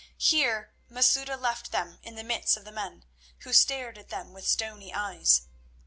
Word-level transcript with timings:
Here 0.17 0.73
Masouda 0.89 1.37
left 1.37 1.71
them 1.71 1.99
in 2.01 2.15
the 2.15 2.23
midst 2.23 2.57
of 2.57 2.65
the 2.65 2.71
men, 2.71 3.05
who 3.41 3.53
stared 3.53 3.99
at 3.99 4.09
them 4.09 4.33
with 4.33 4.47
stony 4.47 4.91
eyes. 4.91 5.43